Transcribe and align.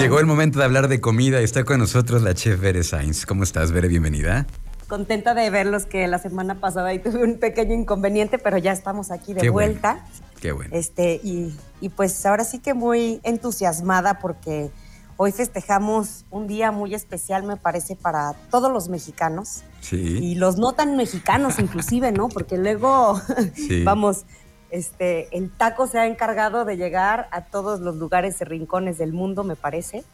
Llegó 0.00 0.18
el 0.18 0.24
momento 0.24 0.58
de 0.58 0.64
hablar 0.64 0.88
de 0.88 0.98
comida 0.98 1.42
y 1.42 1.44
está 1.44 1.62
con 1.64 1.78
nosotros 1.78 2.22
la 2.22 2.32
chef 2.32 2.58
Bere 2.58 2.82
Sainz. 2.82 3.26
¿Cómo 3.26 3.42
estás, 3.42 3.70
Bere? 3.70 3.86
Bienvenida. 3.86 4.46
Contenta 4.88 5.34
de 5.34 5.50
verlos 5.50 5.84
que 5.84 6.08
la 6.08 6.18
semana 6.18 6.58
pasada 6.58 6.94
y 6.94 7.00
tuve 7.00 7.22
un 7.22 7.38
pequeño 7.38 7.74
inconveniente, 7.74 8.38
pero 8.38 8.56
ya 8.56 8.72
estamos 8.72 9.10
aquí 9.10 9.34
de 9.34 9.50
vuelta. 9.50 10.06
Qué 10.40 10.52
bueno. 10.52 10.70
Este, 10.74 11.20
y, 11.22 11.54
y 11.82 11.90
pues 11.90 12.24
ahora 12.24 12.44
sí 12.44 12.60
que 12.60 12.72
muy 12.72 13.20
entusiasmada 13.24 14.20
porque 14.20 14.70
hoy 15.18 15.32
festejamos 15.32 16.24
un 16.30 16.46
día 16.46 16.72
muy 16.72 16.94
especial, 16.94 17.42
me 17.42 17.58
parece, 17.58 17.94
para 17.94 18.32
todos 18.50 18.72
los 18.72 18.88
mexicanos. 18.88 19.64
Sí. 19.82 19.96
Y 19.98 20.34
los 20.36 20.56
no 20.56 20.72
tan 20.72 20.96
mexicanos 20.96 21.58
inclusive, 21.58 22.10
¿no? 22.10 22.30
Porque 22.30 22.56
luego, 22.56 23.20
Sí. 23.54 23.84
vamos, 23.84 24.24
este, 24.70 25.36
el 25.36 25.50
taco 25.50 25.86
se 25.86 25.98
ha 25.98 26.06
encargado 26.06 26.64
de 26.64 26.76
llegar 26.76 27.28
a 27.32 27.44
todos 27.44 27.80
los 27.80 27.96
lugares 27.96 28.40
y 28.40 28.44
rincones 28.44 28.98
del 28.98 29.12
mundo, 29.12 29.44
me 29.44 29.56
parece. 29.56 30.04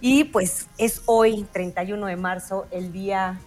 Y 0.00 0.24
pues 0.24 0.68
es 0.78 1.02
hoy, 1.06 1.46
31 1.52 2.06
de 2.06 2.16
marzo, 2.16 2.66
el 2.70 2.92
Día 2.92 3.38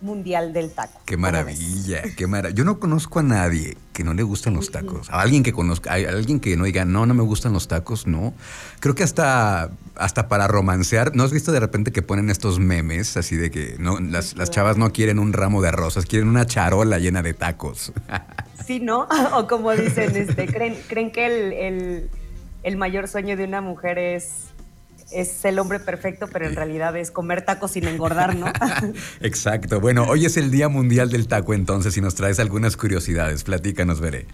Mundial 0.00 0.52
del 0.52 0.70
Taco. 0.70 0.98
Qué 1.04 1.16
maravilla, 1.16 2.02
qué 2.16 2.26
maravilla. 2.26 2.56
Yo 2.56 2.64
no 2.64 2.78
conozco 2.80 3.18
a 3.18 3.22
nadie 3.22 3.76
que 3.92 4.02
no 4.04 4.14
le 4.14 4.22
gustan 4.22 4.54
los 4.54 4.70
tacos. 4.70 5.10
A 5.10 5.20
alguien 5.20 5.42
que 5.42 5.52
conozca, 5.52 5.90
a 5.92 5.94
alguien 5.96 6.40
que 6.40 6.56
no 6.56 6.64
diga, 6.64 6.84
no, 6.86 7.04
no 7.04 7.12
me 7.14 7.22
gustan 7.22 7.52
los 7.52 7.68
tacos, 7.68 8.06
no. 8.06 8.32
Creo 8.80 8.94
que 8.94 9.02
hasta, 9.02 9.70
hasta 9.96 10.28
para 10.28 10.48
romancear, 10.48 11.14
¿no 11.14 11.22
has 11.24 11.32
visto 11.32 11.52
de 11.52 11.60
repente 11.60 11.92
que 11.92 12.00
ponen 12.02 12.30
estos 12.30 12.58
memes 12.58 13.16
así 13.18 13.36
de 13.36 13.50
que 13.50 13.76
no, 13.78 14.00
las, 14.00 14.36
las 14.36 14.50
chavas 14.50 14.76
no 14.78 14.90
quieren 14.92 15.18
un 15.18 15.32
ramo 15.34 15.60
de 15.60 15.70
rosas, 15.70 16.06
quieren 16.06 16.28
una 16.28 16.46
charola 16.46 16.98
llena 16.98 17.22
de 17.22 17.34
tacos? 17.34 17.92
Sí, 18.66 18.80
¿no? 18.80 19.06
O 19.34 19.46
como 19.46 19.72
dicen, 19.72 20.16
este, 20.16 20.46
creen, 20.46 20.76
creen 20.88 21.10
que 21.12 21.26
el, 21.26 21.52
el- 21.52 22.10
el 22.62 22.76
mayor 22.76 23.08
sueño 23.08 23.38
de 23.38 23.44
una 23.44 23.62
mujer 23.62 23.96
es, 23.98 24.44
es 25.10 25.44
el 25.44 25.58
hombre 25.58 25.80
perfecto, 25.80 26.28
pero 26.28 26.46
en 26.46 26.54
realidad 26.54 26.96
es 26.96 27.10
comer 27.10 27.44
tacos 27.44 27.72
sin 27.72 27.86
engordar, 27.86 28.36
¿no? 28.36 28.46
Exacto. 29.20 29.80
Bueno, 29.80 30.04
hoy 30.04 30.26
es 30.26 30.36
el 30.36 30.50
Día 30.50 30.68
Mundial 30.68 31.10
del 31.10 31.26
Taco, 31.26 31.54
entonces, 31.54 31.94
si 31.94 32.00
nos 32.00 32.14
traes 32.14 32.38
algunas 32.38 32.76
curiosidades, 32.76 33.44
platícanos, 33.44 34.00
veré. 34.00 34.26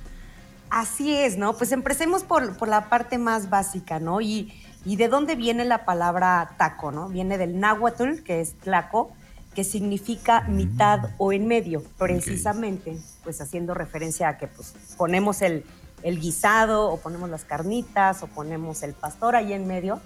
Así 0.71 1.15
es, 1.17 1.39
¿no? 1.39 1.57
Pues 1.57 1.73
empecemos 1.73 2.25
por, 2.25 2.57
por 2.57 2.69
la 2.69 2.89
parte 2.89 3.19
más 3.19 3.49
básica, 3.49 4.01
¿no? 4.01 4.21
Y, 4.21 4.53
y 4.85 4.97
de 4.97 5.09
dónde 5.09 5.35
viene 5.35 5.65
la 5.65 5.85
palabra 5.85 6.53
taco, 6.59 6.91
¿no? 6.91 7.09
Viene 7.09 7.39
del 7.39 7.59
náhuatl, 7.59 8.23
que 8.25 8.41
es 8.41 8.55
tlaco, 8.55 9.13
que 9.55 9.65
significa 9.65 10.43
mitad 10.43 11.11
o 11.17 11.33
en 11.33 11.47
medio, 11.47 11.83
precisamente, 11.97 12.99
pues 13.25 13.41
haciendo 13.41 13.73
referencia 13.73 14.29
a 14.29 14.37
que 14.37 14.49
pues 14.49 14.75
ponemos 14.99 15.41
el, 15.41 15.65
el 16.03 16.21
guisado 16.21 16.91
o 16.91 17.01
ponemos 17.01 17.31
las 17.31 17.45
carnitas 17.45 18.23
o 18.23 18.27
ponemos 18.27 18.83
el 18.83 18.93
pastor 18.93 19.35
ahí 19.35 19.55
en 19.55 19.67
medio 19.67 20.01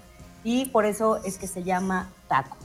y 0.44 0.66
por 0.66 0.84
eso 0.84 1.22
es 1.24 1.38
que 1.38 1.46
se 1.46 1.62
llama 1.62 2.08
taco. 2.28 2.56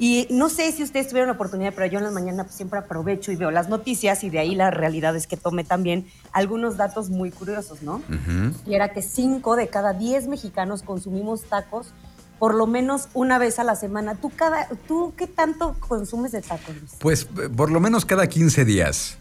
Y 0.00 0.28
no 0.30 0.48
sé 0.48 0.70
si 0.70 0.84
ustedes 0.84 1.08
tuvieron 1.08 1.26
la 1.28 1.34
oportunidad, 1.34 1.72
pero 1.74 1.86
yo 1.86 1.98
en 1.98 2.04
la 2.04 2.12
mañana 2.12 2.44
pues, 2.44 2.54
siempre 2.54 2.78
aprovecho 2.78 3.32
y 3.32 3.36
veo 3.36 3.50
las 3.50 3.68
noticias 3.68 4.22
y 4.22 4.30
de 4.30 4.38
ahí 4.38 4.54
la 4.54 4.70
realidad 4.70 5.16
es 5.16 5.26
que 5.26 5.36
tomé 5.36 5.64
también 5.64 6.06
algunos 6.32 6.76
datos 6.76 7.10
muy 7.10 7.32
curiosos, 7.32 7.82
¿no? 7.82 8.00
Y 8.64 8.74
era 8.74 8.90
que 8.92 9.02
5 9.02 9.56
de 9.56 9.66
cada 9.68 9.94
10 9.94 10.28
mexicanos 10.28 10.82
consumimos 10.82 11.42
tacos 11.44 11.88
por 12.38 12.54
lo 12.54 12.68
menos 12.68 13.08
una 13.14 13.36
vez 13.38 13.58
a 13.58 13.64
la 13.64 13.74
semana. 13.74 14.14
¿Tú, 14.14 14.30
cada, 14.30 14.68
¿tú 14.86 15.12
qué 15.16 15.26
tanto 15.26 15.74
consumes 15.80 16.30
de 16.30 16.42
tacos, 16.42 16.76
Luis? 16.76 16.92
Pues 17.00 17.24
eh, 17.42 17.48
por 17.48 17.72
lo 17.72 17.80
menos 17.80 18.04
cada 18.04 18.28
15 18.28 18.64
días. 18.64 19.18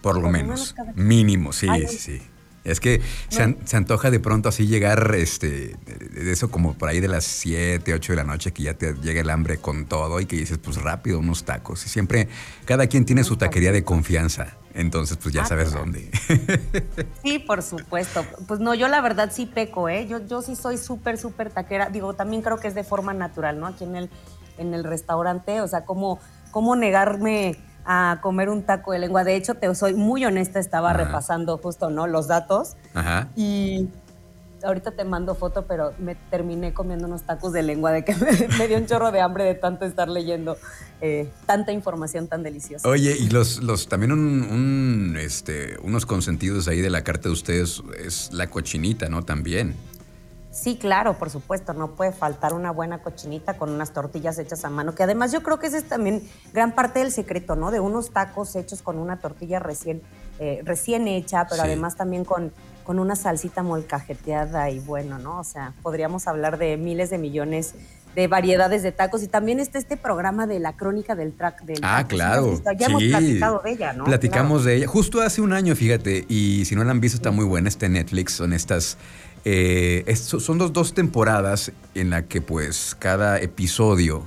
Por 0.00 0.14
lo 0.14 0.20
Por 0.22 0.30
lo 0.30 0.30
menos. 0.30 0.48
menos 0.60 0.72
cada- 0.72 0.92
Mínimo, 0.94 1.52
sí, 1.52 1.66
Ay, 1.68 1.88
sí, 1.88 1.98
sí. 1.98 2.22
Es 2.64 2.78
que 2.78 3.00
se, 3.28 3.42
an- 3.42 3.58
se 3.64 3.76
antoja 3.76 4.10
de 4.10 4.20
pronto 4.20 4.48
así 4.48 4.66
llegar, 4.68 5.14
este, 5.16 5.76
de 6.12 6.30
eso 6.32 6.50
como 6.50 6.74
por 6.74 6.88
ahí 6.88 7.00
de 7.00 7.08
las 7.08 7.24
7, 7.24 7.92
8 7.94 8.12
de 8.12 8.16
la 8.16 8.24
noche, 8.24 8.52
que 8.52 8.62
ya 8.62 8.74
te 8.74 8.94
llega 8.94 9.20
el 9.20 9.30
hambre 9.30 9.58
con 9.58 9.86
todo 9.86 10.20
y 10.20 10.26
que 10.26 10.36
dices, 10.36 10.58
pues 10.58 10.76
rápido, 10.80 11.18
unos 11.18 11.44
tacos. 11.44 11.84
Y 11.86 11.88
siempre, 11.88 12.28
cada 12.64 12.86
quien 12.86 13.04
tiene 13.04 13.24
su 13.24 13.36
taquería 13.36 13.72
de 13.72 13.82
confianza. 13.84 14.56
Entonces, 14.74 15.18
pues 15.20 15.34
ya 15.34 15.42
Ah, 15.42 15.46
sabes 15.46 15.68
claro. 15.70 15.80
dónde. 15.84 16.10
Sí, 17.22 17.38
por 17.40 17.62
supuesto. 17.62 18.24
Pues 18.46 18.60
no, 18.60 18.74
yo 18.74 18.88
la 18.88 19.00
verdad 19.00 19.30
sí 19.34 19.46
peco, 19.46 19.88
¿eh? 19.88 20.06
Yo, 20.08 20.24
yo 20.26 20.40
sí 20.40 20.56
soy 20.56 20.78
súper, 20.78 21.18
súper 21.18 21.50
taquera. 21.50 21.90
Digo, 21.90 22.14
también 22.14 22.42
creo 22.42 22.58
que 22.58 22.68
es 22.68 22.74
de 22.74 22.84
forma 22.84 23.12
natural, 23.12 23.58
¿no? 23.60 23.66
Aquí 23.66 23.84
en 23.84 23.96
el, 23.96 24.10
en 24.58 24.72
el 24.72 24.84
restaurante, 24.84 25.60
o 25.60 25.68
sea, 25.68 25.84
¿cómo, 25.84 26.20
cómo 26.52 26.74
negarme 26.76 27.56
a 27.84 28.18
comer 28.22 28.48
un 28.48 28.62
taco 28.62 28.92
de 28.92 28.98
lengua? 28.98 29.24
De 29.24 29.36
hecho, 29.36 29.54
te 29.54 29.72
soy 29.74 29.94
muy 29.94 30.24
honesta, 30.24 30.58
estaba 30.60 30.90
Ajá. 30.90 31.04
repasando 31.04 31.58
justo, 31.58 31.90
¿no? 31.90 32.06
Los 32.06 32.28
datos 32.28 32.76
Ajá. 32.94 33.28
y 33.36 33.88
ahorita 34.64 34.92
te 34.92 35.04
mando 35.04 35.34
foto, 35.34 35.66
pero 35.66 35.92
me 35.98 36.14
terminé 36.14 36.72
comiendo 36.72 37.06
unos 37.06 37.22
tacos 37.22 37.52
de 37.52 37.62
lengua 37.62 37.92
de 37.92 38.04
que 38.04 38.14
me, 38.16 38.58
me 38.58 38.68
dio 38.68 38.76
un 38.76 38.86
chorro 38.86 39.10
de 39.12 39.20
hambre 39.20 39.44
de 39.44 39.54
tanto 39.54 39.84
estar 39.84 40.08
leyendo 40.08 40.56
eh, 41.00 41.28
tanta 41.46 41.72
información 41.72 42.28
tan 42.28 42.42
deliciosa. 42.42 42.88
Oye, 42.88 43.16
y 43.18 43.28
los, 43.28 43.62
los 43.62 43.88
también 43.88 44.12
un, 44.12 44.42
un, 44.42 45.16
este, 45.18 45.76
unos 45.82 46.06
consentidos 46.06 46.68
ahí 46.68 46.80
de 46.80 46.90
la 46.90 47.02
carta 47.02 47.28
de 47.28 47.32
ustedes 47.32 47.82
es 47.98 48.32
la 48.32 48.48
cochinita, 48.48 49.08
¿no? 49.08 49.24
También. 49.24 49.74
Sí, 50.52 50.76
claro, 50.76 51.14
por 51.14 51.30
supuesto, 51.30 51.72
no 51.72 51.92
puede 51.96 52.12
faltar 52.12 52.52
una 52.52 52.70
buena 52.70 52.98
cochinita 53.02 53.54
con 53.56 53.70
unas 53.70 53.92
tortillas 53.92 54.38
hechas 54.38 54.64
a 54.66 54.70
mano, 54.70 54.94
que 54.94 55.02
además 55.02 55.32
yo 55.32 55.42
creo 55.42 55.58
que 55.58 55.66
ese 55.68 55.78
es 55.78 55.84
también 55.88 56.22
gran 56.52 56.72
parte 56.72 56.98
del 56.98 57.10
secreto, 57.10 57.56
¿no? 57.56 57.70
De 57.70 57.80
unos 57.80 58.10
tacos 58.10 58.54
hechos 58.54 58.82
con 58.82 58.98
una 58.98 59.16
tortilla 59.18 59.60
recién, 59.60 60.02
eh, 60.38 60.60
recién 60.64 61.08
hecha, 61.08 61.46
pero 61.48 61.62
Sí. 61.62 61.68
además 61.68 61.96
también 61.96 62.24
con, 62.26 62.52
con 62.84 62.98
una 62.98 63.16
salsita 63.16 63.62
molcajeteada 63.62 64.68
y 64.68 64.78
bueno, 64.80 65.18
¿no? 65.18 65.38
O 65.40 65.44
sea, 65.44 65.72
podríamos 65.82 66.26
hablar 66.28 66.58
de 66.58 66.76
miles 66.76 67.08
de 67.08 67.16
millones 67.16 67.74
de 68.14 68.26
variedades 68.26 68.82
de 68.82 68.92
tacos 68.92 69.22
y 69.22 69.28
también 69.28 69.58
está 69.58 69.78
este 69.78 69.96
programa 69.96 70.46
de 70.46 70.60
la 70.60 70.74
crónica 70.76 71.14
del 71.14 71.32
track 71.32 71.62
del 71.62 71.78
Ah, 71.82 72.04
taco, 72.06 72.10
¿sí 72.10 72.16
lo 72.16 72.18
claro. 72.18 72.58
Ya 72.78 72.86
hemos 72.88 73.02
platicado 73.04 73.60
de 73.64 73.70
ella, 73.70 73.92
¿no? 73.94 74.04
Platicamos 74.04 74.62
Claro. 74.62 74.64
de 74.64 74.76
ella. 74.76 74.86
Justo 74.86 75.22
hace 75.22 75.40
un 75.40 75.54
año, 75.54 75.74
fíjate. 75.74 76.26
Y 76.28 76.66
si 76.66 76.74
no 76.74 76.84
la 76.84 76.90
han 76.90 77.00
visto, 77.00 77.16
está 77.16 77.30
muy 77.30 77.46
buena. 77.46 77.70
Está 77.70 77.86
en 77.86 77.94
Netflix. 77.94 78.34
Son 78.34 78.52
estas. 78.52 78.98
Eh, 79.44 80.04
es- 80.06 80.20
son 80.20 80.58
dos, 80.58 80.72
dos 80.72 80.94
temporadas 80.94 81.72
en 81.94 82.10
la 82.10 82.26
que, 82.26 82.40
pues, 82.40 82.96
cada 82.98 83.40
episodio. 83.40 84.24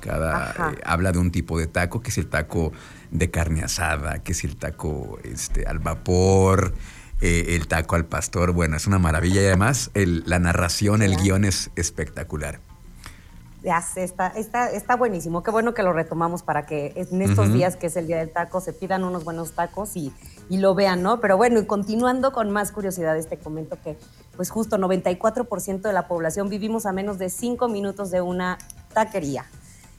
Cada, 0.00 0.50
eh, 0.72 0.80
habla 0.84 1.12
de 1.12 1.18
un 1.18 1.30
tipo 1.30 1.58
de 1.58 1.68
taco, 1.68 2.00
que 2.02 2.10
es 2.10 2.18
el 2.18 2.26
taco 2.26 2.72
de 3.12 3.30
carne 3.30 3.62
asada, 3.62 4.18
que 4.22 4.32
es 4.32 4.42
el 4.42 4.56
taco 4.56 5.18
este, 5.22 5.64
al 5.66 5.78
vapor, 5.78 6.74
eh, 7.20 7.54
el 7.54 7.68
taco 7.68 7.94
al 7.94 8.04
pastor. 8.06 8.50
Bueno, 8.52 8.76
es 8.76 8.88
una 8.88 8.98
maravilla 8.98 9.40
y 9.42 9.46
además 9.46 9.92
el- 9.94 10.24
la 10.26 10.40
narración, 10.40 11.02
el 11.02 11.16
guion 11.16 11.44
es 11.44 11.70
espectacular. 11.76 12.58
Ya 13.62 13.80
sé, 13.80 14.02
está, 14.02 14.26
está, 14.28 14.70
está 14.70 14.96
buenísimo. 14.96 15.44
Qué 15.44 15.52
bueno 15.52 15.72
que 15.72 15.84
lo 15.84 15.92
retomamos 15.92 16.42
para 16.42 16.66
que 16.66 16.92
en 16.96 17.22
estos 17.22 17.52
días 17.52 17.76
que 17.76 17.86
es 17.86 17.96
el 17.96 18.08
día 18.08 18.18
del 18.18 18.32
taco 18.32 18.60
se 18.60 18.72
pidan 18.72 19.04
unos 19.04 19.22
buenos 19.22 19.52
tacos 19.52 19.96
y, 19.96 20.12
y 20.48 20.56
lo 20.56 20.74
vean, 20.74 21.02
¿no? 21.02 21.20
Pero 21.20 21.36
bueno, 21.36 21.60
y 21.60 21.66
continuando 21.66 22.32
con 22.32 22.50
más 22.50 22.72
curiosidades, 22.72 23.28
te 23.28 23.38
comento 23.38 23.78
que 23.80 23.96
pues 24.34 24.50
justo 24.50 24.78
94% 24.78 25.80
de 25.80 25.92
la 25.92 26.08
población 26.08 26.48
vivimos 26.48 26.86
a 26.86 26.92
menos 26.92 27.18
de 27.18 27.30
5 27.30 27.68
minutos 27.68 28.10
de 28.10 28.20
una 28.20 28.58
taquería. 28.92 29.44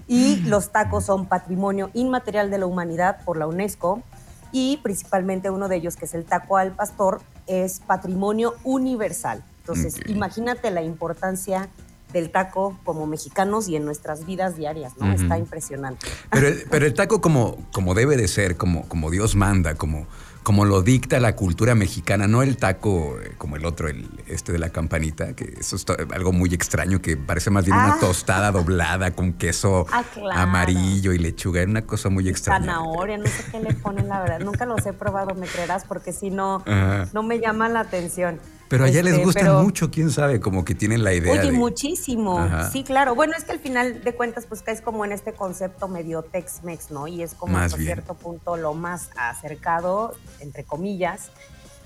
Y 0.08 0.42
los 0.42 0.72
tacos 0.72 1.06
son 1.06 1.28
patrimonio 1.28 1.90
inmaterial 1.94 2.52
de 2.52 2.58
la 2.58 2.66
humanidad 2.66 3.24
por 3.24 3.38
la 3.38 3.48
UNESCO 3.48 4.04
y 4.52 4.78
principalmente 4.84 5.50
uno 5.50 5.70
de 5.70 5.78
ellos, 5.78 5.96
que 5.96 6.04
es 6.04 6.14
el 6.14 6.26
taco 6.26 6.58
al 6.58 6.74
pastor, 6.74 7.22
es 7.48 7.80
patrimonio 7.80 8.56
universal. 8.66 9.42
Entonces, 9.60 9.96
imagínate 10.08 10.70
la 10.72 10.84
importancia 10.84 11.70
del 12.14 12.30
taco 12.32 12.78
como 12.84 13.08
mexicanos 13.08 13.68
y 13.68 13.76
en 13.76 13.86
nuestras 13.86 14.26
vidas 14.26 14.56
diarias, 14.56 14.94
¿no? 15.00 15.12
Está 15.12 15.38
impresionante. 15.38 16.08
Pero, 16.32 16.48
el- 16.48 16.64
pero 16.70 16.86
el 16.86 16.94
taco 16.94 17.20
como, 17.22 17.58
como 17.72 17.94
debe 17.96 18.16
de 18.18 18.28
ser, 18.28 18.56
como, 18.56 18.88
como 18.88 19.10
Dios 19.12 19.36
manda, 19.36 19.76
como, 19.76 20.06
como 20.44 20.66
lo 20.66 20.82
dicta 20.82 21.20
la 21.22 21.36
cultura 21.38 21.74
mexicana, 21.74 22.28
no 22.28 22.44
el 22.44 22.58
taco 22.58 23.18
eh, 23.22 23.32
como 23.38 23.56
el 23.56 23.66
otro, 23.66 23.88
el 23.88 24.10
este 24.28 24.52
de 24.52 24.60
la 24.60 24.70
campanita, 24.70 25.34
que 25.36 25.56
eso 25.60 25.76
es 25.78 25.86
algo 26.14 26.34
muy 26.34 26.54
extraño, 26.54 27.02
que 27.02 27.16
parece 27.18 27.50
más 27.50 27.64
bien 27.66 27.78
una 27.78 27.94
Ah. 27.94 27.98
tostada 28.00 28.52
doblada 28.52 29.12
con 29.12 29.34
queso 29.34 29.86
Ah, 29.92 30.04
claro. 30.14 30.40
amarillo 30.42 31.14
y 31.14 31.18
lechuga, 31.18 31.62
es 31.62 31.68
una 31.68 31.84
cosa 31.84 32.10
muy 32.10 32.28
extraña. 32.30 32.60
Zanahoria, 32.66 33.18
no 33.18 33.26
sé 33.28 33.44
qué 33.52 33.60
le 33.62 33.74
ponen, 33.74 34.10
la 34.10 34.20
verdad. 34.22 34.40
Nunca 34.42 34.66
los 34.66 34.86
he 34.86 34.92
probado, 34.94 35.34
me 35.34 35.48
creerás, 35.48 35.86
porque 35.86 36.12
si 36.12 36.30
no, 36.30 36.58
Ajá. 36.66 37.08
no 37.14 37.24
me 37.24 37.40
llama 37.40 37.70
la 37.70 37.80
atención. 37.80 38.40
Pero 38.70 38.86
allá 38.86 39.04
les 39.04 39.14
Este, 39.14 39.26
gustan 39.26 39.44
pero- 39.46 39.62
mucho, 39.64 39.92
quién 39.92 40.10
sabe, 40.10 40.40
como 40.40 40.66
que 40.66 40.74
tienen 40.74 41.04
la 41.04 41.14
idea 41.14 41.32
Oye, 41.34 41.52
de... 41.52 41.52
muchísimo. 41.52 42.40
Ajá. 42.40 42.72
Sí, 42.72 42.84
claro. 42.84 43.14
Bueno, 43.14 43.34
es 43.38 43.44
que 43.44 43.52
al 43.52 43.60
final 43.60 44.04
de 44.04 44.16
cuentas, 44.16 44.46
pues 44.48 44.62
caes 44.64 44.82
como 44.82 45.06
en 45.06 45.12
este 45.12 45.34
concepto 45.34 45.88
medio 45.88 46.24
Tex-Mex, 46.24 46.90
¿no? 46.92 47.08
Y 47.08 47.22
es 47.22 47.36
como 47.36 47.54
Más 47.54 47.66
hasta 47.66 47.78
bien. 47.78 47.88
cierto 47.94 48.16
punto 48.16 48.58
lo 48.58 48.74
más 48.74 49.10
acercado, 49.16 50.14
entre 50.40 50.64
comillas, 50.64 51.30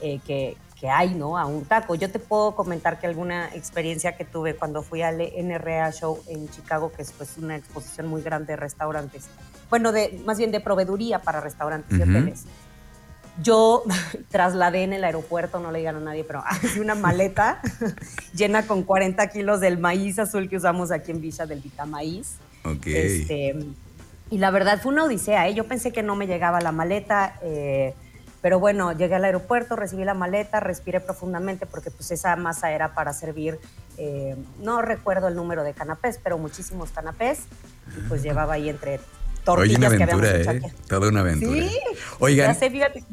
eh, 0.02 0.20
que, 0.26 0.56
que 0.80 0.90
hay, 0.90 1.16
¿no? 1.16 1.38
A 1.38 1.46
un 1.46 1.66
taco. 1.66 1.96
Yo 1.96 2.10
te 2.12 2.20
puedo 2.20 2.56
comentar 2.56 3.00
que 3.00 3.08
alguna 3.08 3.50
experiencia 3.54 4.16
que 4.16 4.24
tuve 4.26 4.56
cuando 4.56 4.82
fui 4.84 5.02
al 5.02 5.18
NRA 5.20 5.92
Show 5.92 6.20
en 6.28 6.48
Chicago, 6.50 6.92
que 6.96 7.02
es 7.02 7.12
pues 7.12 7.38
una 7.38 7.56
exposición 7.58 8.08
muy 8.08 8.22
grande 8.22 8.54
de 8.54 8.58
restaurantes. 8.58 9.26
Bueno, 9.70 9.92
de, 9.92 10.22
más 10.26 10.38
bien 10.38 10.52
de 10.52 10.62
proveeduría 10.62 11.20
para 11.20 11.42
restaurantes 11.42 11.98
y 11.98 12.02
hoteles. 12.02 12.44
Yo 13.42 13.84
trasladé 14.30 14.84
en 14.84 14.94
el 14.94 15.04
aeropuerto, 15.04 15.60
no 15.60 15.72
le 15.72 15.80
digan 15.80 15.96
a 15.96 16.00
nadie, 16.00 16.24
pero 16.24 16.44
hice 16.64 16.82
una 16.82 16.96
maleta 16.96 17.62
llena 18.34 18.66
con 18.66 18.84
40 18.84 19.28
kilos 19.30 19.60
del 19.60 19.78
maíz 19.78 20.20
azul 20.20 20.50
que 20.50 20.58
usamos 20.58 20.92
aquí 20.92 21.12
en 21.12 21.22
Villa 21.22 21.46
del 21.46 21.62
Vitamaíz. 21.62 22.36
Ok. 22.64 22.88
Este, 22.88 23.56
y 24.30 24.38
la 24.40 24.52
verdad 24.52 24.82
fue 24.82 24.92
una 24.92 25.06
odisea, 25.06 25.48
¿eh? 25.48 25.54
yo 25.54 25.68
pensé 25.68 25.92
que 25.92 26.04
no 26.04 26.16
me 26.16 26.28
llegaba 26.28 26.60
la 26.60 26.74
maleta, 26.74 27.40
eh, 27.42 27.94
pero 28.42 28.60
bueno, 28.60 28.92
llegué 28.92 29.16
al 29.16 29.24
aeropuerto, 29.24 29.76
recibí 29.76 30.04
la 30.04 30.14
maleta, 30.14 30.60
respiré 30.60 31.00
profundamente 31.00 31.66
porque 31.66 31.92
pues 31.92 32.12
esa 32.12 32.36
masa 32.36 32.72
era 32.72 32.94
para 32.94 33.14
servir, 33.14 33.58
eh, 33.98 34.36
no 34.62 34.82
recuerdo 34.82 35.30
el 35.30 35.36
número 35.36 35.64
de 35.64 35.74
canapés, 35.74 36.20
pero 36.22 36.38
muchísimos 36.38 36.92
canapés, 36.92 37.44
y 37.98 38.08
pues 38.10 38.22
llevaba 38.22 38.54
ahí 38.54 38.70
entre 38.70 39.00
Oye, 39.48 39.76
una 39.76 39.88
aventura, 39.88 40.42
¿eh? 40.42 40.62
Toda 40.88 41.10
una 41.10 41.22
aventura. 41.22 41.68
Sí. 41.68 41.78
Oigan, 42.20 42.56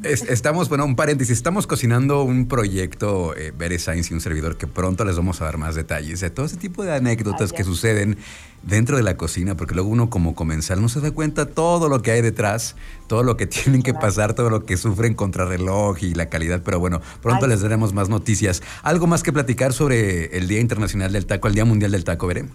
estamos, 0.03 0.69
bueno, 0.69 0.85
un 0.85 0.97
paréntesis, 0.97 1.37
estamos 1.37 1.67
cocinando 1.67 2.23
un 2.23 2.49
proyecto, 2.49 3.35
eh, 3.37 3.53
Science 3.79 4.13
y 4.13 4.15
un 4.15 4.21
servidor, 4.21 4.57
que 4.57 4.67
pronto 4.67 5.05
les 5.05 5.17
vamos 5.17 5.41
a 5.41 5.45
dar 5.45 5.59
más 5.59 5.75
detalles 5.75 6.21
de 6.21 6.31
todo 6.31 6.47
ese 6.47 6.57
tipo 6.57 6.85
de 6.85 6.95
anécdotas 6.95 7.53
que 7.53 7.65
suceden 7.65 8.17
dentro 8.63 8.97
de 8.97 9.03
la 9.03 9.17
cocina, 9.17 9.57
porque 9.57 9.75
luego 9.75 9.91
uno 9.91 10.11
como 10.11 10.35
comensal 10.35 10.81
no 10.81 10.89
se 10.89 11.01
da 11.01 11.11
cuenta 11.11 11.47
todo 11.47 11.89
lo 11.89 12.03
que 12.03 12.13
hay 12.13 12.23
detrás, 12.23 12.77
todo 13.07 13.23
lo 13.23 13.37
que 13.37 13.47
tienen 13.47 13.83
que 13.83 13.95
pasar, 13.95 14.35
todo 14.35 14.51
lo 14.51 14.65
que 14.65 14.77
sufren 14.77 15.15
contra 15.15 15.45
reloj 15.45 16.03
y 16.03 16.15
la 16.15 16.27
calidad, 16.27 16.63
pero 16.65 16.81
bueno, 16.81 17.01
pronto 17.21 17.47
les 17.47 17.61
daremos 17.61 17.93
más 17.93 18.09
noticias. 18.09 18.63
¿Algo 18.83 19.07
más 19.07 19.23
que 19.23 19.33
platicar 19.33 19.73
sobre 19.73 20.37
el 20.37 20.49
Día 20.49 20.61
Internacional 20.61 21.13
del 21.13 21.27
Taco, 21.27 21.49
el 21.49 21.55
Día 21.55 21.65
Mundial 21.65 21.93
del 21.93 22.05
Taco, 22.05 22.27
veremos? 22.27 22.53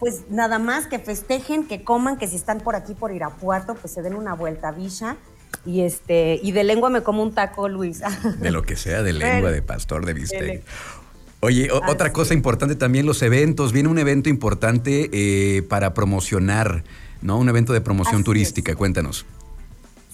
Pues 0.00 0.22
nada 0.30 0.58
más 0.58 0.86
que 0.86 0.98
festejen, 0.98 1.68
que 1.68 1.84
coman, 1.84 2.16
que 2.16 2.26
si 2.26 2.34
están 2.34 2.60
por 2.60 2.74
aquí 2.74 2.94
por 2.94 3.12
Irapuato, 3.12 3.74
pues 3.74 3.92
se 3.92 4.00
den 4.02 4.14
una 4.14 4.34
vuelta 4.34 4.68
a 4.68 4.72
Villa. 4.72 5.16
Y 5.66 5.82
este, 5.82 6.40
y 6.42 6.52
de 6.52 6.64
lengua 6.64 6.88
me 6.88 7.02
como 7.02 7.22
un 7.22 7.34
taco, 7.34 7.68
Luis. 7.68 8.00
De 8.38 8.50
lo 8.50 8.62
que 8.62 8.76
sea, 8.76 9.02
de 9.02 9.12
lengua, 9.12 9.50
de 9.50 9.60
pastor, 9.60 10.06
de 10.06 10.14
bistec. 10.14 10.64
Oye, 11.40 11.70
otra 11.70 12.12
cosa 12.12 12.32
importante 12.32 12.76
también, 12.76 13.04
los 13.04 13.22
eventos. 13.22 13.72
Viene 13.72 13.90
un 13.90 13.98
evento 13.98 14.30
importante 14.30 15.10
eh, 15.12 15.62
para 15.62 15.92
promocionar, 15.92 16.82
¿no? 17.20 17.38
Un 17.38 17.50
evento 17.50 17.74
de 17.74 17.82
promoción 17.82 18.24
turística. 18.24 18.74
Cuéntanos. 18.74 19.26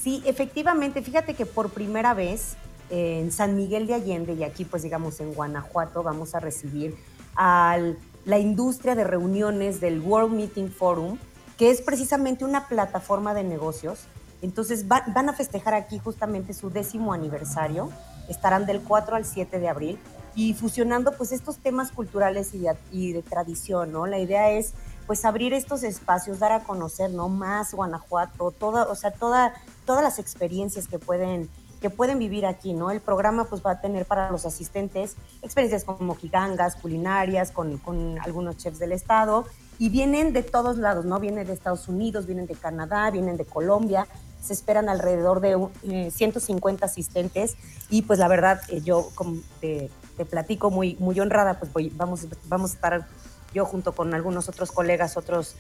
Sí, 0.03 0.21
efectivamente. 0.27 1.01
Fíjate 1.01 1.35
que 1.35 1.47
por 1.47 1.71
primera 1.71 2.13
vez 2.13 2.57
en 2.91 3.31
San 3.31 3.55
Miguel 3.57 3.87
de 3.87 3.95
Allende 3.95 4.35
y 4.35 4.43
aquí, 4.43 4.65
pues 4.65 4.83
digamos, 4.83 5.21
en 5.21 5.33
Guanajuato, 5.33 6.03
vamos 6.03 6.35
a 6.35 6.41
recibir 6.41 6.97
al 7.37 7.99
la 8.27 8.39
industria 8.41 8.97
de 8.97 9.05
reuniones 9.05 9.81
del 9.81 10.01
World 10.01 10.35
Meeting 10.35 10.69
Forum, 10.69 11.17
que 11.57 11.71
es 11.71 11.81
precisamente 11.81 12.45
una 12.45 12.69
plataforma 12.69 13.33
de 13.33 13.45
negocios. 13.45 14.01
Entonces 14.43 14.87
van 14.89 15.29
a 15.29 15.33
festejar 15.33 15.75
aquí 15.75 15.99
justamente 15.99 16.53
su 16.53 16.69
décimo 16.69 17.15
aniversario, 17.15 17.89
estarán 18.29 18.67
del 18.67 18.83
4 18.83 19.17
al 19.17 19.25
7 19.25 19.59
de 19.61 19.69
abril 19.69 19.99
y 20.35 20.55
fusionando 20.55 21.13
pues 21.17 21.33
estos 21.33 21.59
temas 21.59 21.93
culturales 21.93 22.53
y 22.93 23.13
de, 23.13 23.23
tradición, 23.23 23.93
¿no? 23.93 24.07
La 24.07 24.19
idea 24.19 24.51
es 24.51 24.75
pues 25.07 25.25
abrir 25.25 25.55
estos 25.55 25.85
espacios, 25.85 26.41
dar 26.41 26.51
a 26.51 26.65
conocer, 26.65 27.13
¿no? 27.13 27.29
Más 27.29 27.73
Guanajuato, 27.73 28.51
toda, 28.51 28.89
o 28.89 28.97
sea, 28.97 29.13
toda, 29.13 29.55
todas 29.87 30.03
las 30.03 30.19
experiencias 30.19 30.89
que 30.89 30.99
pueden 30.99 31.49
que 31.81 31.91
pueden 31.91 32.19
vivir 32.19 32.47
aquí, 32.47 32.73
¿no? 32.73 32.91
El 32.91 33.01
programa 33.01 33.45
pues 33.45 33.63
va 33.65 33.73
a 33.73 33.81
tener 33.81 34.07
para 34.07 34.31
los 34.31 34.47
asistentes 34.47 35.17
experiencias 35.43 35.85
como 35.85 36.15
gigangas, 36.15 36.77
culinarias, 36.77 37.51
con, 37.51 37.79
con 37.79 38.19
algunos 38.21 38.57
chefs 38.57 38.79
del 38.79 38.93
estado 38.93 39.45
y 39.79 39.91
vienen 39.91 40.33
de 40.33 40.43
todos 40.43 40.79
lados, 40.79 41.05
¿no? 41.05 41.21
Vienen 41.21 41.47
de 41.47 41.53
Estados 41.53 41.89
Unidos, 41.89 42.27
vienen 42.27 42.47
de 42.47 42.55
Canadá, 42.55 43.11
vienen 43.11 43.37
de 43.37 43.45
Colombia, 43.45 44.07
se 44.43 44.53
esperan 44.53 44.89
alrededor 44.89 45.41
de 45.41 46.11
150 46.11 46.85
eh, 46.85 46.89
asistentes 46.89 47.57
y 47.91 48.03
pues 48.03 48.19
la 48.19 48.29
verdad 48.29 48.61
eh, 48.69 48.81
yo 48.81 49.09
como 49.15 49.41
te, 49.61 49.91
platico 50.31 50.71
muy, 50.71 50.97
muy 50.99 51.19
honrada, 51.21 51.59
pues 51.59 51.73
voy, 51.73 51.91
vamos, 51.95 52.27
vamos 52.47 52.71
a 52.71 52.75
estar 52.75 53.07
yo 53.53 53.65
junto 53.65 53.93
con 53.93 54.15
algunos 54.15 54.49
otros 54.49 54.73
colegas, 54.73 55.17
otros 55.17 55.57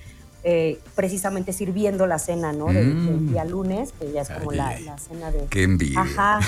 eh, 0.48 0.78
precisamente 0.94 1.52
sirviendo 1.52 2.06
la 2.06 2.20
cena, 2.20 2.52
¿no? 2.52 2.66
Del, 2.66 2.94
mm. 2.94 3.32
día 3.32 3.44
lunes, 3.44 3.92
que 3.98 4.12
ya 4.12 4.20
es 4.20 4.30
como 4.30 4.52
la, 4.52 4.78
cena 4.96 5.32
de... 5.32 5.44
¡Qué 5.50 5.64
envidia! 5.64 6.02
Ajá. 6.02 6.38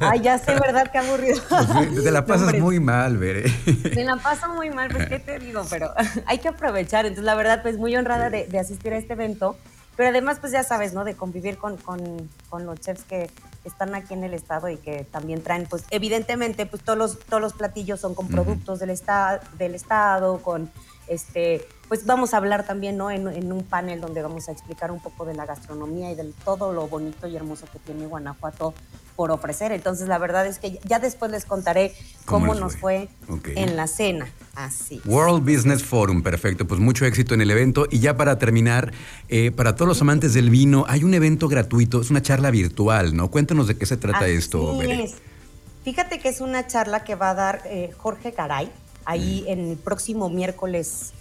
Ay, 0.00 0.20
ya 0.20 0.36
sé, 0.36 0.52
¿verdad? 0.52 0.90
Qué 0.92 0.98
aburrido. 0.98 1.40
Pues, 1.48 2.04
te 2.04 2.10
la 2.10 2.26
pasas 2.26 2.52
muy 2.58 2.78
mal, 2.78 3.16
Veré. 3.16 3.50
Te 3.84 4.04
la 4.04 4.16
paso 4.18 4.52
muy 4.52 4.68
mal, 4.68 4.90
pues, 4.90 5.08
¿qué 5.08 5.18
te 5.18 5.38
digo? 5.38 5.62
Pero 5.70 5.94
hay 6.26 6.40
que 6.40 6.48
aprovechar. 6.48 7.06
Entonces, 7.06 7.24
la 7.24 7.34
verdad, 7.34 7.62
pues, 7.62 7.78
muy 7.78 7.96
honrada 7.96 8.28
de, 8.28 8.58
asistir 8.58 8.92
a 8.92 8.98
este 8.98 9.14
evento. 9.14 9.56
Pero 9.96 10.10
además, 10.10 10.36
pues, 10.38 10.52
ya 10.52 10.62
sabes, 10.62 10.92
¿no? 10.92 11.02
De 11.02 11.14
convivir 11.14 11.56
con, 11.56 11.78
con, 11.78 12.28
con 12.50 12.66
los 12.66 12.80
chefs 12.80 13.04
que 13.04 13.30
están 13.64 13.94
aquí 13.94 14.12
en 14.12 14.24
el 14.24 14.34
estado 14.34 14.68
y 14.68 14.76
que 14.76 15.06
también 15.10 15.42
traen, 15.42 15.64
pues, 15.70 15.84
evidentemente, 15.88 16.66
pues, 16.66 16.82
todos 16.82 16.98
los, 16.98 17.18
todos 17.18 17.40
los 17.40 17.54
platillos 17.54 17.98
son 17.98 18.14
con 18.14 18.28
productos 18.28 18.78
del, 18.78 18.90
esta, 18.90 19.40
del 19.56 19.74
estado, 19.74 20.42
con 20.42 20.70
este, 21.08 21.66
pues 21.88 22.06
vamos 22.06 22.32
a 22.32 22.38
hablar 22.38 22.66
también 22.66 22.96
¿no? 22.96 23.10
en, 23.10 23.52
un 23.52 23.64
panel 23.64 24.00
donde 24.00 24.22
vamos 24.22 24.48
a 24.48 24.52
explicar 24.52 24.90
un 24.90 25.00
poco 25.00 25.24
de 25.24 25.34
la 25.34 25.44
gastronomía 25.44 26.10
y 26.10 26.14
de 26.14 26.32
todo 26.44 26.72
lo 26.72 26.88
bonito 26.88 27.26
y 27.26 27.36
hermoso 27.36 27.66
que 27.70 27.78
tiene 27.80 28.06
Guanajuato 28.06 28.72
por 29.16 29.30
ofrecer. 29.30 29.72
Entonces, 29.72 30.08
la 30.08 30.16
verdad 30.18 30.46
es 30.46 30.58
que 30.58 30.80
ya 30.84 30.98
después 30.98 31.30
les 31.30 31.44
contaré 31.44 31.92
cómo, 32.24 32.54
nos 32.54 32.76
fue, 32.76 33.08
en 33.56 33.76
la 33.76 33.86
cena. 33.86 34.26
Así. 34.54 35.02
World 35.04 35.44
Business 35.44 35.84
Forum, 35.84 36.22
perfecto. 36.22 36.66
Pues 36.66 36.80
mucho 36.80 37.04
éxito 37.04 37.34
en 37.34 37.42
el 37.42 37.50
evento. 37.50 37.86
Y 37.90 38.00
ya 38.00 38.16
para 38.16 38.38
terminar, 38.38 38.92
eh, 39.28 39.50
para 39.50 39.74
todos 39.74 39.88
los 39.88 40.00
amantes 40.00 40.32
del 40.32 40.48
vino, 40.48 40.86
hay 40.88 41.04
un 41.04 41.12
evento 41.12 41.48
gratuito, 41.48 42.00
es 42.00 42.10
una 42.10 42.22
charla 42.22 42.50
virtual, 42.50 43.14
¿no? 43.14 43.30
Cuéntanos 43.30 43.66
de 43.66 43.76
qué 43.76 43.86
se 43.86 43.96
trata 43.96 44.28
esto, 44.28 44.78
Fíjate 45.84 46.20
que 46.20 46.28
es 46.28 46.40
una 46.40 46.68
charla 46.68 47.02
que 47.02 47.16
va 47.16 47.30
a 47.30 47.34
dar 47.34 47.62
eh, 47.64 47.90
Jorge 47.98 48.32
Caray 48.32 48.70
ahí 49.04 49.44
en 49.48 49.70
el 49.70 49.76
próximo 49.76 50.28
miércoles, 50.30 51.12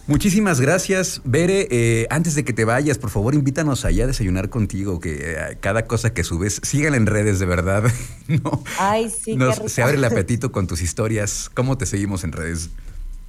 Muchísimas 0.07 0.61
gracias, 0.61 1.21
Bere. 1.23 1.67
Eh, 1.71 2.05
antes 2.11 2.35
de 2.35 2.45
que 2.45 2.53
te 2.53 2.63
vayas, 2.63 2.99
por 2.99 3.09
favor, 3.09 3.33
invítanos 3.33 3.85
allá 3.85 4.03
a 4.03 4.07
desayunar 4.07 4.49
contigo, 4.49 4.99
que 4.99 5.33
eh, 5.33 5.57
cada 5.61 5.87
cosa 5.87 6.13
que 6.13 6.23
subes, 6.23 6.61
síganla 6.61 6.97
en 6.97 7.07
redes, 7.07 7.39
de 7.39 7.47
verdad. 7.47 7.83
no, 8.27 8.63
Ay, 8.77 9.09
sí, 9.09 9.35
Se 9.65 9.81
abre 9.81 9.97
el 9.97 10.03
apetito 10.05 10.51
con 10.51 10.67
tus 10.67 10.81
historias. 10.83 11.49
¿Cómo 11.55 11.77
te 11.77 11.87
seguimos 11.87 12.23
en 12.23 12.33
redes? 12.33 12.69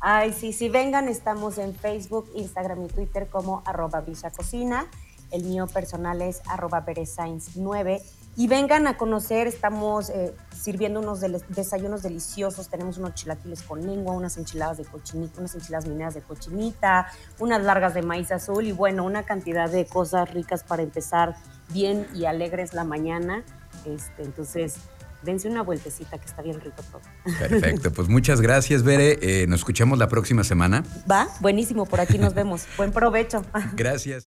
Ay, 0.01 0.35
sí, 0.39 0.53
sí, 0.53 0.69
vengan, 0.69 1.09
estamos 1.09 1.57
en 1.57 1.75
Facebook, 1.75 2.31
Instagram 2.35 2.85
y 2.85 2.89
Twitter 2.89 3.27
como 3.31 3.63
arroba 3.65 4.05
Cocina. 4.37 4.87
El 5.33 5.45
mío 5.45 5.67
personal 5.67 6.21
es 6.21 6.43
arroba 6.47 6.85
9 7.55 8.03
y 8.37 8.49
vengan 8.49 8.87
a 8.87 8.99
conocer, 8.99 9.47
estamos 9.47 10.11
eh, 10.11 10.35
sirviendo 10.55 11.01
unos 11.01 11.21
desayunos 11.49 12.03
deliciosos, 12.03 12.69
tenemos 12.69 12.99
unos 12.99 13.15
chilaquiles 13.15 13.63
con 13.63 13.87
lengua, 13.87 14.13
unas 14.15 14.37
enchiladas 14.37 14.77
de 14.77 14.85
cochinita, 14.85 15.41
unas 15.41 15.55
enchiladas 15.55 15.87
mineras 15.87 16.15
de 16.15 16.21
cochinita, 16.21 17.07
unas 17.39 17.63
largas 17.63 17.95
de 17.95 18.03
maíz 18.03 18.31
azul 18.31 18.67
y 18.67 18.73
bueno, 18.73 19.05
una 19.05 19.23
cantidad 19.23 19.71
de 19.71 19.87
cosas 19.87 20.33
ricas 20.33 20.65
para 20.65 20.83
empezar 20.83 21.35
bien 21.71 22.07
y 22.15 22.27
alegres 22.27 22.75
la 22.75 22.85
mañana. 22.85 23.43
Este, 23.87 24.23
entonces, 24.23 24.77
dense 25.23 25.49
una 25.49 25.63
vueltecita 25.63 26.19
que 26.19 26.27
está 26.27 26.43
bien 26.43 26.61
rico 26.61 26.83
todo. 26.91 27.01
Perfecto, 27.39 27.91
pues 27.91 28.09
muchas 28.09 28.43
gracias, 28.43 28.83
Bere. 28.83 29.19
Eh, 29.23 29.47
nos 29.47 29.61
escuchamos 29.61 29.99
la 29.99 30.09
próxima 30.09 30.45
semana. 30.45 30.85
Va, 31.11 31.29
buenísimo, 31.41 31.87
por 31.87 32.01
aquí 32.01 32.19
nos 32.19 32.35
vemos. 32.35 32.67
Buen 32.77 32.93
provecho. 32.93 33.45
Gracias. 33.75 34.25